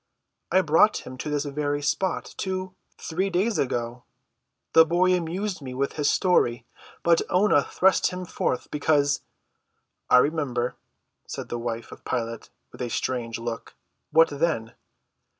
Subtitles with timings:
[0.51, 4.03] I brought him to this very spot two—three days ago.
[4.73, 6.65] The boy amused me with his story.
[7.03, 9.21] But Oonah thrust him forth because—"
[10.09, 10.75] "I remember,"
[11.27, 13.75] said the wife of Pilate with a strange look.
[14.09, 14.73] "What then?"